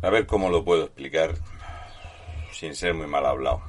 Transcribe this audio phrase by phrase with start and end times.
[0.00, 1.34] A ver cómo lo puedo explicar
[2.52, 3.62] sin ser muy mal hablado.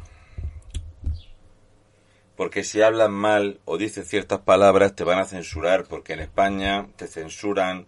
[2.35, 6.87] Porque si hablas mal o dices ciertas palabras te van a censurar porque en España
[6.95, 7.85] te censuran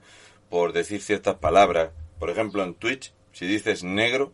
[0.50, 1.92] por decir ciertas palabras.
[2.20, 4.34] Por ejemplo, en Twitch, si dices negro,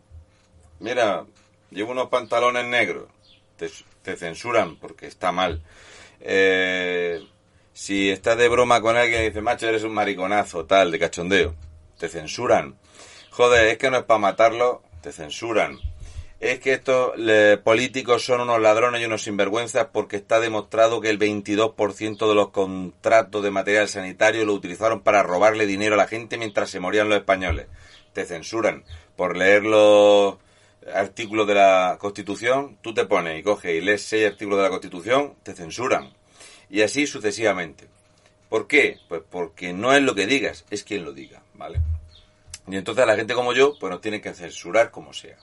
[0.80, 1.24] mira,
[1.70, 3.08] llevo unos pantalones negros,
[3.56, 5.62] te, censuran porque está mal.
[6.20, 7.24] Eh,
[7.72, 11.54] si estás de broma con alguien y dices, macho, eres un mariconazo, tal, de cachondeo,
[11.98, 12.76] te censuran.
[13.38, 15.78] Joder, es que no es para matarlo, te censuran.
[16.40, 17.12] Es que estos
[17.62, 22.48] políticos son unos ladrones y unos sinvergüenzas porque está demostrado que el 22% de los
[22.48, 27.08] contratos de material sanitario lo utilizaron para robarle dinero a la gente mientras se morían
[27.08, 27.68] los españoles.
[28.12, 28.82] Te censuran
[29.14, 30.34] por leer los
[30.92, 32.78] artículos de la Constitución.
[32.82, 36.12] Tú te pones y coges y lees seis artículos de la Constitución, te censuran.
[36.68, 37.86] Y así sucesivamente.
[38.48, 38.98] ¿Por qué?
[39.08, 41.78] Pues porque no es lo que digas, es quien lo diga, ¿vale?
[42.70, 45.36] Y entonces la gente como yo, pues nos tienen que censurar como sea.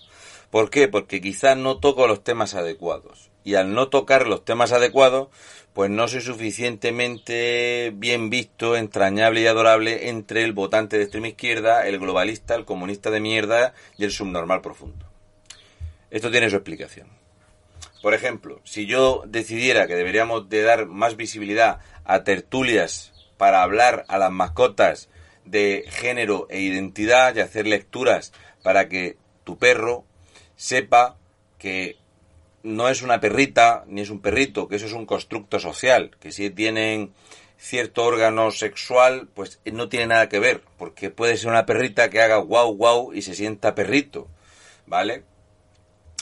[0.51, 0.87] ¿Por qué?
[0.87, 3.29] Porque quizás no toco los temas adecuados.
[3.43, 5.29] Y al no tocar los temas adecuados,
[5.73, 11.87] pues no soy suficientemente bien visto, entrañable y adorable entre el votante de extrema izquierda,
[11.87, 15.05] el globalista, el comunista de mierda y el subnormal profundo.
[16.09, 17.07] Esto tiene su explicación.
[18.01, 24.05] Por ejemplo, si yo decidiera que deberíamos de dar más visibilidad a tertulias para hablar
[24.07, 25.09] a las mascotas
[25.45, 28.33] de género e identidad y hacer lecturas
[28.63, 30.05] para que tu perro
[30.55, 31.17] sepa
[31.57, 31.97] que
[32.63, 36.31] no es una perrita ni es un perrito, que eso es un constructo social, que
[36.31, 37.13] si tienen
[37.57, 42.21] cierto órgano sexual, pues no tiene nada que ver, porque puede ser una perrita que
[42.21, 44.27] haga guau guau y se sienta perrito,
[44.87, 45.23] ¿vale?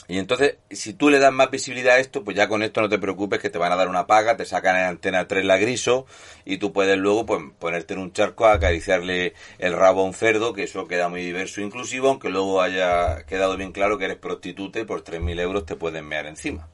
[0.06, 2.88] Y entonces, si tú le das más visibilidad a esto, pues ya con esto no
[2.90, 5.56] te preocupes que te van a dar una paga, te sacan en antena 3 la
[5.56, 6.06] griso
[6.44, 10.12] y tú puedes luego pues, ponerte en un charco a acariciarle el rabo a un
[10.12, 14.04] cerdo, que eso queda muy diverso e inclusivo, aunque luego haya quedado bien claro que
[14.04, 16.68] eres prostituta y por 3.000 euros te pueden mear encima.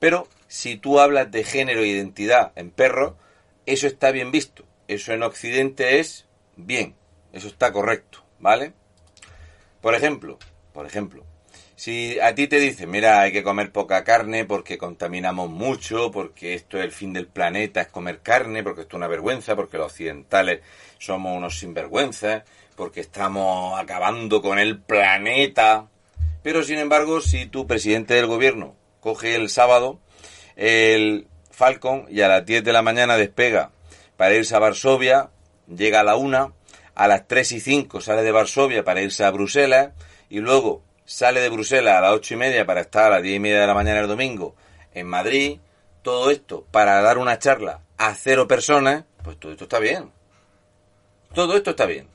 [0.00, 3.14] Pero si tú hablas de género e identidad en perros,
[3.66, 4.64] eso está bien visto.
[4.88, 6.94] Eso en Occidente es bien.
[7.32, 8.72] Eso está correcto, ¿vale?
[9.80, 10.38] Por ejemplo,
[10.72, 11.24] por ejemplo,
[11.76, 16.54] si a ti te dicen, mira, hay que comer poca carne porque contaminamos mucho, porque
[16.54, 19.78] esto es el fin del planeta, es comer carne, porque esto es una vergüenza, porque
[19.78, 20.60] los occidentales
[20.98, 22.44] somos unos sinvergüenzas,
[22.76, 25.88] porque estamos acabando con el planeta.
[26.42, 29.98] Pero sin embargo, si tu presidente del gobierno coge el sábado
[30.56, 33.70] el Falcon y a las 10 de la mañana despega
[34.16, 35.30] para irse a Varsovia,
[35.66, 36.54] llega a la 1,
[36.94, 39.90] a las 3 y 5 sale de Varsovia para irse a Bruselas
[40.30, 43.36] y luego sale de Bruselas a las ocho y media para estar a las diez
[43.36, 44.54] y media de la mañana el domingo
[44.92, 45.58] en Madrid,
[46.02, 50.10] todo esto para dar una charla a cero personas, pues todo esto está bien.
[51.34, 52.08] Todo esto está bien.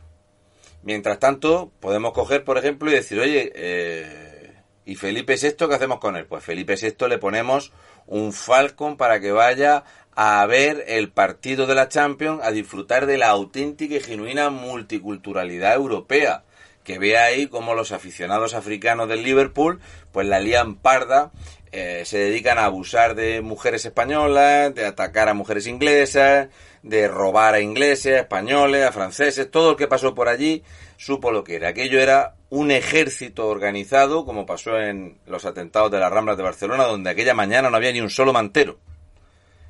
[0.82, 4.54] Mientras tanto, podemos coger, por ejemplo, y decir, oye, eh,
[4.86, 6.26] ¿y Felipe VI qué hacemos con él?
[6.26, 7.74] Pues Felipe VI le ponemos
[8.08, 9.84] un Falcon para que vaya
[10.16, 15.76] a ver el partido de la Champions, a disfrutar de la auténtica y genuina multiculturalidad
[15.76, 16.44] europea
[16.90, 19.80] que vea ahí como los aficionados africanos del Liverpool,
[20.12, 21.32] pues la lían parda,
[21.72, 26.48] eh, se dedican a abusar de mujeres españolas, de atacar a mujeres inglesas,
[26.82, 30.64] de robar a ingleses, a españoles, a franceses, todo el que pasó por allí
[30.98, 31.68] supo lo que era.
[31.68, 36.86] Aquello era un ejército organizado, como pasó en los atentados de las Ramblas de Barcelona,
[36.86, 38.80] donde aquella mañana no había ni un solo mantero.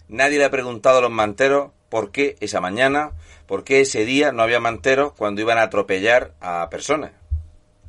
[0.07, 3.11] Nadie le ha preguntado a los manteros por qué esa mañana,
[3.47, 7.11] por qué ese día no había manteros cuando iban a atropellar a personas,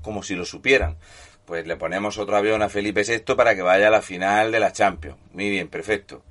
[0.03, 0.97] como si lo supieran.
[1.45, 4.61] Pues le ponemos otro avión a Felipe VI para que vaya a la final de
[4.61, 5.19] la Champions.
[5.33, 6.23] Muy bien, perfecto.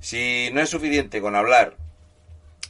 [0.00, 1.76] Si no es suficiente con hablar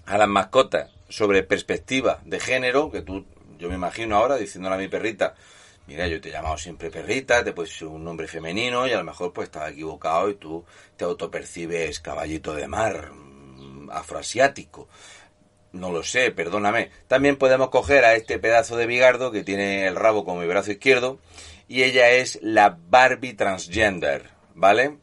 [0.07, 3.27] a las mascotas sobre perspectiva de género, que tú,
[3.59, 5.35] yo me imagino ahora diciéndole a mi perrita,
[5.87, 9.05] mira, yo te he llamado siempre perrita, te puedes un nombre femenino y a lo
[9.05, 10.65] mejor pues estaba equivocado y tú
[10.97, 13.13] te autopercibes caballito de mar,
[13.93, 14.89] afroasiático.
[15.73, 16.91] No lo sé, perdóname.
[17.09, 20.73] También podemos coger a este pedazo de bigardo que tiene el rabo como mi brazo
[20.73, 21.19] izquierdo
[21.67, 24.99] y ella es la Barbie transgender, ¿vale?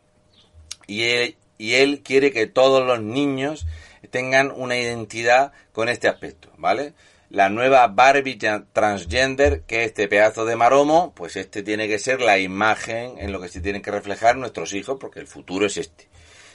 [0.86, 3.65] Y él, y él quiere que todos los niños
[4.12, 6.94] tengan una identidad con este aspecto, ¿vale?
[7.30, 8.39] La nueva Barbie
[8.74, 13.39] transgender, que este pedazo de maromo, pues este tiene que ser la imagen en lo
[13.39, 16.07] que se tienen que reflejar nuestros hijos, porque el futuro es este.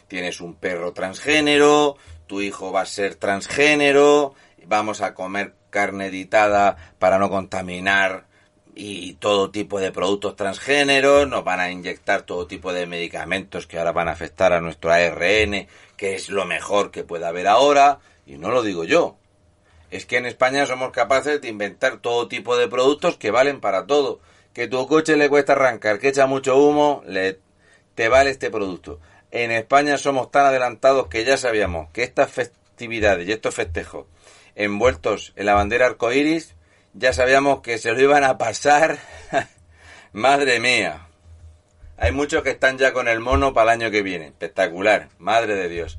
[0.09, 4.35] Tienes un perro transgénero, tu hijo va a ser transgénero,
[4.67, 8.27] vamos a comer carne editada para no contaminar
[8.75, 13.79] y todo tipo de productos transgéneros, nos van a inyectar todo tipo de medicamentos que
[13.79, 18.01] ahora van a afectar a nuestro ARN, que es lo mejor que puede haber ahora,
[18.27, 19.17] y no lo digo yo.
[19.91, 23.87] Es que en España somos capaces de inventar todo tipo de productos que valen para
[23.87, 24.19] todo.
[24.53, 27.39] Que tu coche le cuesta arrancar, que echa mucho humo, le,
[27.95, 28.99] te vale este producto.
[29.35, 34.07] En España somos tan adelantados que ya sabíamos que estas festividades y estos festejos
[34.55, 36.55] envueltos en la bandera arcoíris
[36.93, 38.97] ya sabíamos que se lo iban a pasar.
[40.13, 41.09] madre mía.
[41.97, 44.27] Hay muchos que están ya con el mono para el año que viene.
[44.27, 45.09] Espectacular.
[45.19, 45.99] Madre de Dios.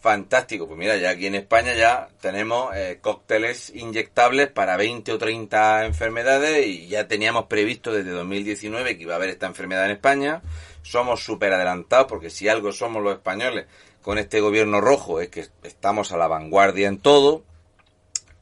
[0.00, 0.66] Fantástico.
[0.66, 5.84] Pues mira, ya aquí en España ya tenemos eh, cócteles inyectables para 20 o 30
[5.84, 10.42] enfermedades y ya teníamos previsto desde 2019 que iba a haber esta enfermedad en España.
[10.82, 13.66] Somos súper adelantados porque si algo somos los españoles
[14.02, 17.44] con este gobierno rojo es que estamos a la vanguardia en todo.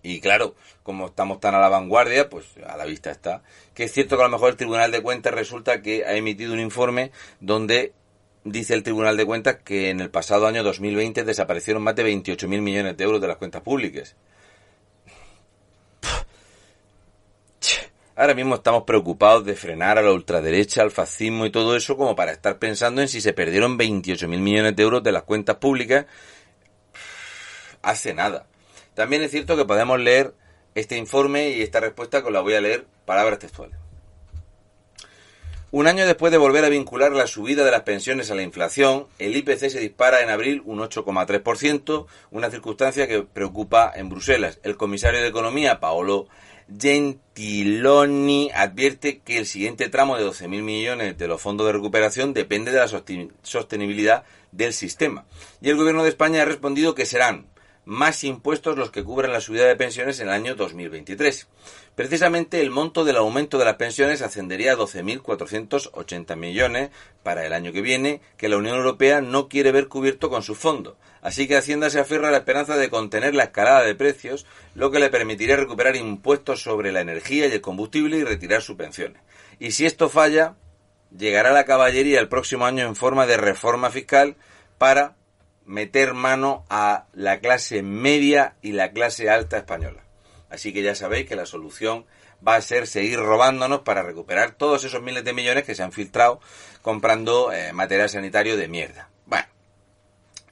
[0.02, 3.42] Y claro, como estamos tan a la vanguardia, pues a la vista está.
[3.74, 6.54] Que es cierto que a lo mejor el Tribunal de Cuentas resulta que ha emitido
[6.54, 7.92] un informe donde
[8.44, 12.60] dice el Tribunal de Cuentas que en el pasado año 2020 desaparecieron más de 28.000
[12.62, 14.16] millones de euros de las cuentas públicas.
[18.20, 22.14] Ahora mismo estamos preocupados de frenar a la ultraderecha, al fascismo y todo eso como
[22.14, 26.04] para estar pensando en si se perdieron 28.000 millones de euros de las cuentas públicas
[27.80, 28.44] hace nada.
[28.92, 30.34] También es cierto que podemos leer
[30.74, 33.78] este informe y esta respuesta que la voy a leer palabras textuales.
[35.70, 39.06] Un año después de volver a vincular la subida de las pensiones a la inflación,
[39.18, 44.58] el IPC se dispara en abril un 8,3%, una circunstancia que preocupa en Bruselas.
[44.62, 46.28] El comisario de Economía, Paolo
[46.78, 52.70] Gentiloni, advierte que el siguiente tramo de 12.000 millones de los fondos de recuperación depende
[52.70, 52.88] de la
[53.42, 55.24] sostenibilidad del sistema.
[55.60, 57.46] Y el Gobierno de España ha respondido que serán
[57.90, 61.48] más impuestos los que cubren la subida de pensiones en el año 2023.
[61.96, 66.90] Precisamente el monto del aumento de las pensiones ascendería a 12.480 millones
[67.24, 70.54] para el año que viene, que la Unión Europea no quiere ver cubierto con su
[70.54, 70.98] fondo.
[71.20, 74.46] Así que Hacienda se aferra a la esperanza de contener la escalada de precios,
[74.76, 79.20] lo que le permitiría recuperar impuestos sobre la energía y el combustible y retirar subvenciones.
[79.58, 80.54] Y si esto falla,
[81.10, 84.36] llegará la caballería el próximo año en forma de reforma fiscal
[84.78, 85.16] para
[85.70, 90.02] meter mano a la clase media y la clase alta española.
[90.50, 92.06] Así que ya sabéis que la solución
[92.46, 95.92] va a ser seguir robándonos para recuperar todos esos miles de millones que se han
[95.92, 96.40] filtrado
[96.82, 99.10] comprando eh, material sanitario de mierda.
[99.26, 99.46] Bueno,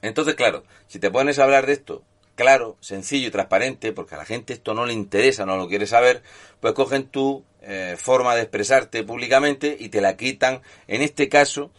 [0.01, 2.03] entonces claro, si te pones a hablar de esto
[2.39, 5.85] claro, sencillo y transparente, porque a la gente esto no le interesa, no lo quiere
[5.85, 6.23] saber,
[6.61, 11.69] pues cogen tu eh, forma de expresarte públicamente y te la quitan, en este caso,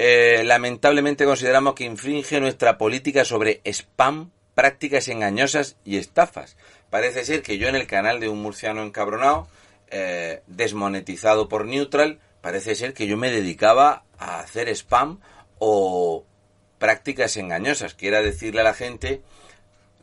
[0.00, 6.56] eh, lamentablemente consideramos que infringe nuestra política sobre spam, prácticas engañosas y estafas.
[6.88, 9.48] Parece ser que yo en el canal de un murciano encabronado,
[9.90, 15.18] eh, desmonetizado por Neutral, parece ser que yo me dedicaba a hacer spam
[15.58, 16.24] o
[16.78, 19.20] prácticas engañosas, que era decirle a la gente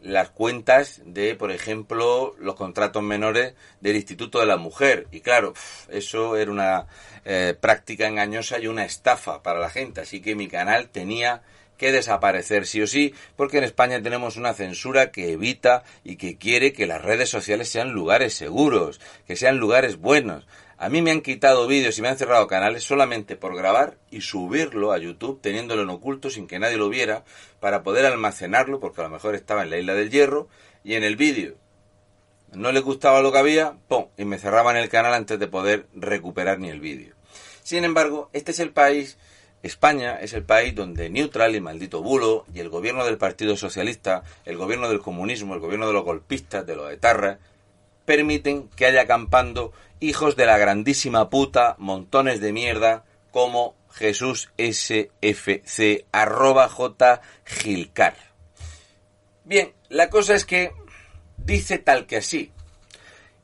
[0.06, 5.08] las cuentas de, por ejemplo, los contratos menores del Instituto de la Mujer.
[5.12, 5.54] Y claro,
[5.90, 6.86] eso era una
[7.26, 10.02] eh, práctica engañosa y una estafa para la gente.
[10.02, 11.42] Así que mi canal tenía
[11.78, 16.38] que desaparecer sí o sí, porque en España tenemos una censura que evita y que
[16.38, 20.48] quiere que las redes sociales sean lugares seguros, que sean lugares buenos.
[20.78, 24.22] A mí me han quitado vídeos y me han cerrado canales solamente por grabar y
[24.22, 27.24] subirlo a YouTube teniéndolo en oculto sin que nadie lo viera
[27.60, 30.50] para poder almacenarlo porque a lo mejor estaba en la isla del hierro
[30.84, 31.56] y en el vídeo
[32.54, 34.08] no le gustaba lo que había, ¡pum!
[34.18, 37.14] y me cerraban el canal antes de poder recuperar ni el vídeo.
[37.64, 39.18] Sin embargo, este es el país
[39.66, 44.24] España es el país donde Neutral y maldito bulo y el gobierno del Partido Socialista,
[44.46, 47.40] el gobierno del comunismo, el gobierno de los golpistas, de los etarras,
[48.06, 56.06] permiten que haya acampando hijos de la grandísima puta, montones de mierda, como Jesús SFC,
[56.12, 58.16] arroba J Gilcar.
[59.44, 60.72] Bien, la cosa es que
[61.38, 62.52] dice tal que así,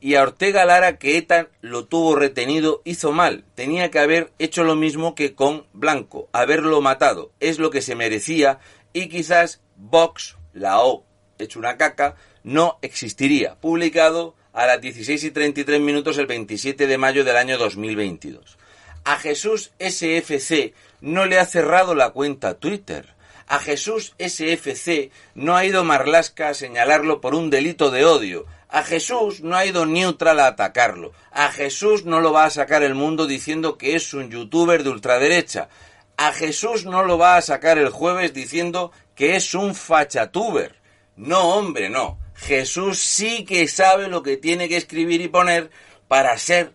[0.02, 3.44] y a Ortega Lara que ETA lo tuvo retenido hizo mal.
[3.54, 7.30] Tenía que haber hecho lo mismo que con Blanco, haberlo matado.
[7.38, 8.58] Es lo que se merecía
[8.92, 11.04] y quizás Vox, la O,
[11.38, 13.54] hecho una caca, no existiría.
[13.60, 18.58] Publicado a las 16 y 33 minutos el 27 de mayo del año 2022.
[19.04, 23.14] A Jesús SFC no le ha cerrado la cuenta Twitter.
[23.48, 28.46] A Jesús SFC no ha ido Marlasca a señalarlo por un delito de odio.
[28.68, 31.12] A Jesús no ha ido neutral a atacarlo.
[31.32, 34.90] A Jesús no lo va a sacar el mundo diciendo que es un youtuber de
[34.90, 35.68] ultraderecha.
[36.16, 40.76] A Jesús no lo va a sacar el jueves diciendo que es un fachatuber.
[41.16, 42.18] No, hombre, no.
[42.42, 45.70] Jesús sí que sabe lo que tiene que escribir y poner
[46.08, 46.72] para ser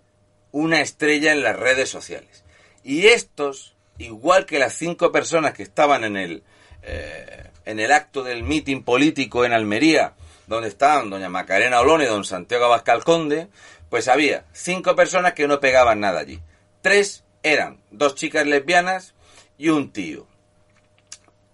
[0.51, 2.43] una estrella en las redes sociales.
[2.83, 6.43] Y estos, igual que las cinco personas que estaban en el,
[6.83, 10.13] eh, en el acto del mitin político en Almería,
[10.47, 13.49] donde estaban doña Macarena Olón y don Santiago Abascal Conde,
[13.89, 16.39] pues había cinco personas que no pegaban nada allí.
[16.81, 19.13] Tres eran dos chicas lesbianas
[19.57, 20.27] y un tío.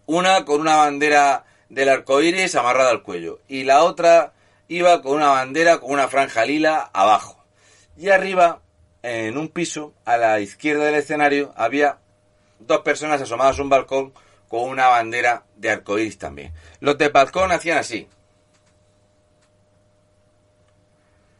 [0.05, 4.33] Una con una bandera del arco iris amarrada al cuello y la otra
[4.67, 7.43] iba con una bandera con una franja lila abajo.
[7.97, 8.61] Y arriba,
[9.01, 11.97] en un piso, a la izquierda del escenario, había
[12.59, 14.13] dos personas asomadas a un balcón
[14.47, 16.53] con una bandera de arco iris también.
[16.79, 18.07] Los de balcón hacían así.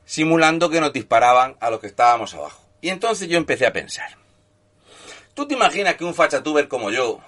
[0.05, 2.61] simulando que nos disparaban a los que estábamos abajo.
[2.81, 4.15] Y entonces yo empecé a pensar.
[5.33, 7.19] ¿Tú te imaginas que un fachatuber como yo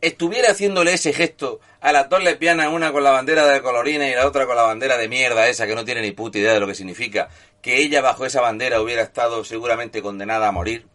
[0.00, 4.14] estuviera haciéndole ese gesto a las dos lesbianas, una con la bandera de colorina y
[4.14, 6.60] la otra con la bandera de mierda esa que no tiene ni puta idea de
[6.60, 7.28] lo que significa,
[7.62, 10.86] que ella bajo esa bandera hubiera estado seguramente condenada a morir?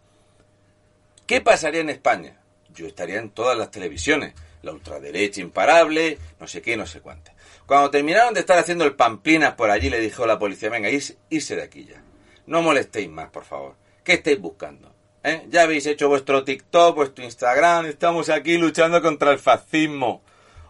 [1.26, 2.40] ¿Qué pasaría en España?
[2.74, 7.32] Yo estaría en todas las televisiones, la ultraderecha imparable, no sé qué, no sé cuánto.
[7.66, 11.56] Cuando terminaron de estar haciendo el pamplinas por allí, le dijo la policía, venga, irse,
[11.56, 12.02] de aquí ya.
[12.46, 13.76] No molestéis más, por favor.
[14.04, 14.91] ¿Qué estáis buscando?
[15.24, 15.46] ¿Eh?
[15.50, 20.20] Ya habéis hecho vuestro TikTok, vuestro Instagram, estamos aquí luchando contra el fascismo.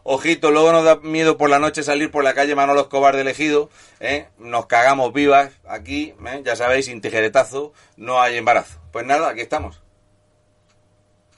[0.02, 3.22] Ojito, luego nos da miedo por la noche salir por la calle Manolo Escobar de
[3.22, 4.28] elegido, ¿eh?
[4.36, 6.42] nos cagamos vivas aquí, ¿eh?
[6.44, 8.78] ya sabéis, sin tijeretazo no hay embarazo.
[8.90, 9.80] Pues nada, aquí estamos.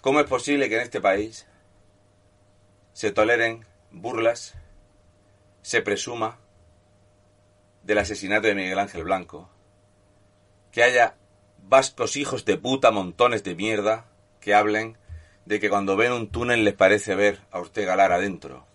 [0.01, 1.47] ¿Cómo es posible que en este país
[2.95, 4.55] se toleren burlas,
[5.63, 6.41] se presuma
[7.85, 9.49] del asesinato de Miguel Ángel Blanco,
[10.73, 11.15] que haya
[11.69, 14.07] vascos hijos de puta montones de mierda
[14.41, 14.99] que hablen
[15.45, 18.67] de que cuando ven un túnel les parece ver a Ortega Lara adentro.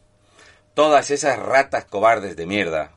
[0.74, 2.92] Todas esas ratas cobardes de mierda.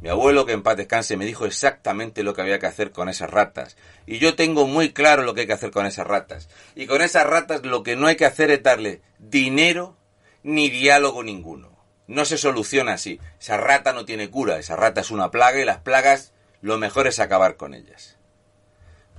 [0.00, 3.08] Mi abuelo, que en paz descanse, me dijo exactamente lo que había que hacer con
[3.08, 3.76] esas ratas.
[4.06, 6.48] Y yo tengo muy claro lo que hay que hacer con esas ratas.
[6.74, 9.96] Y con esas ratas lo que no hay que hacer es darle dinero
[10.42, 11.80] ni diálogo ninguno
[12.10, 13.20] no se soluciona así.
[13.40, 17.06] Esa rata no tiene cura, esa rata es una plaga y las plagas lo mejor
[17.06, 18.18] es acabar con ellas.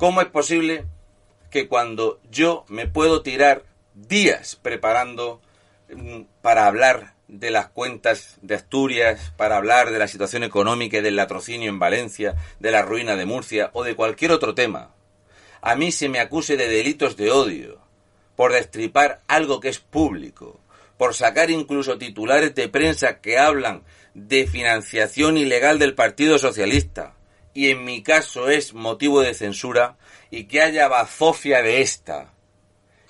[0.01, 0.85] ¿Cómo es posible
[1.51, 5.43] que cuando yo me puedo tirar días preparando
[5.95, 11.01] mm, para hablar de las cuentas de Asturias, para hablar de la situación económica y
[11.01, 14.89] del latrocinio en Valencia, de la ruina de Murcia o de cualquier otro tema,
[15.61, 17.77] a mí se me acuse de delitos de odio
[18.35, 20.59] por destripar algo que es público,
[20.97, 23.83] por sacar incluso titulares de prensa que hablan
[24.15, 27.13] de financiación ilegal del Partido Socialista,
[27.53, 29.97] y en mi caso es motivo de censura,
[30.29, 32.33] y que haya bazofia de esta,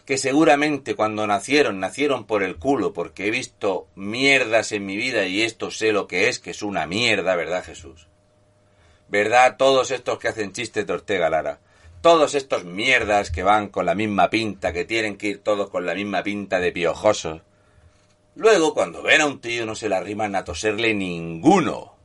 [0.06, 5.26] que seguramente cuando nacieron, nacieron por el culo, porque he visto mierdas en mi vida
[5.26, 8.08] y esto sé lo que es, que es una mierda, ¿verdad Jesús?
[9.08, 11.60] ¿Verdad todos estos que hacen chistes de Ortega Lara?
[12.02, 15.86] Todos estos mierdas que van con la misma pinta, que tienen que ir todos con
[15.86, 17.42] la misma pinta de piojosos,
[18.36, 21.96] Luego, cuando ven a un tío, no se le arriman a toserle ninguno.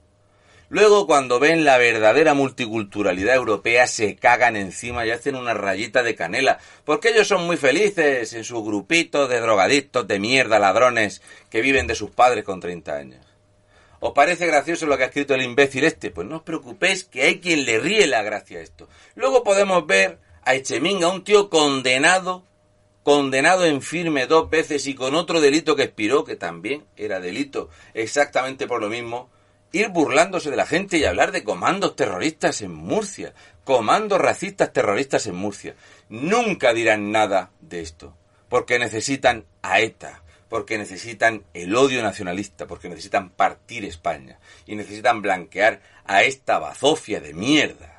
[0.68, 6.16] Luego, cuando ven la verdadera multiculturalidad europea, se cagan encima y hacen una rayita de
[6.16, 11.60] canela, porque ellos son muy felices en su grupito de drogadictos de mierda, ladrones, que
[11.60, 13.26] viven de sus padres con 30 años.
[14.00, 16.10] ¿Os parece gracioso lo que ha escrito el imbécil este?
[16.10, 18.88] Pues no os preocupéis que hay quien le ríe la gracia a esto.
[19.14, 22.44] Luego podemos ver a Echeminga, un tío condenado
[23.06, 27.68] condenado en firme dos veces y con otro delito que expiró, que también era delito
[27.94, 29.30] exactamente por lo mismo,
[29.76, 35.26] ir burlándose de la gente y hablar de comandos terroristas en Murcia, comandos racistas terroristas
[35.26, 35.74] en Murcia.
[36.08, 38.16] Nunca dirán nada de esto,
[38.48, 45.22] porque necesitan a ETA, porque necesitan el odio nacionalista, porque necesitan partir España y necesitan
[45.22, 47.95] blanquear a esta bazofia de mierda.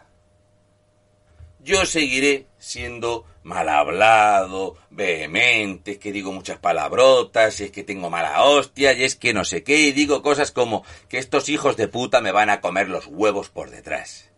[1.68, 8.94] Yo seguiré siendo mal hablado, vehemente, que digo muchas palabrotas, es que tengo mala hostia,
[8.94, 12.22] y es que no sé qué, y digo cosas como que estos hijos de puta
[12.22, 14.30] me van a comer los huevos por detrás.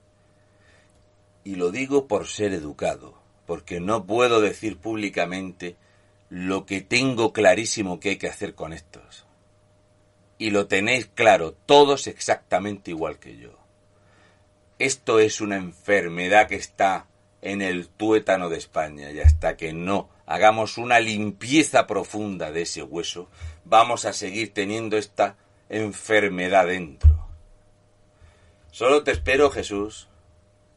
[1.43, 3.13] Y lo digo por ser educado,
[3.45, 5.75] porque no puedo decir públicamente
[6.29, 9.27] lo que tengo clarísimo que hay que hacer con estos.
[10.39, 13.51] Y lo tenéis claro, todos exactamente igual que yo.
[14.79, 17.05] Esto es una enfermedad que está
[17.41, 22.83] en el tuétano de España y hasta que no hagamos una limpieza profunda de ese
[22.83, 23.29] hueso,
[23.65, 25.37] vamos a seguir teniendo esta
[25.69, 27.27] enfermedad dentro.
[28.71, 30.07] Solo te espero, Jesús,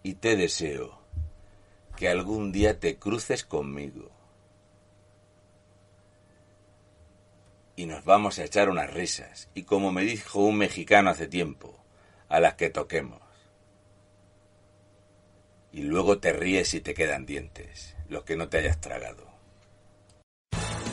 [0.03, 0.99] y te deseo
[1.97, 4.11] que algún día te cruces conmigo
[7.77, 11.79] y nos vamos a echar unas risas, y como me dijo un mexicano hace tiempo,
[12.29, 13.21] a las que toquemos.
[15.73, 19.33] Y luego te ríes y te quedan dientes, los que no te hayas tragado.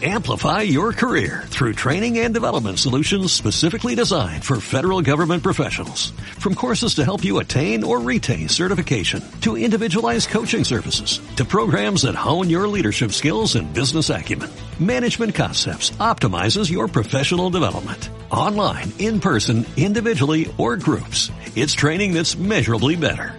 [0.02, 6.12] Amplify your career through training and development solutions specifically designed for federal government professionals.
[6.40, 12.04] From courses to help you attain or retain certification, to individualized coaching services, to programs
[12.04, 18.10] that hone your leadership skills and business acumen, Management Concepts optimizes your professional development.
[18.32, 21.30] Online, in person, individually, or groups.
[21.58, 23.39] It's training that's measurably better.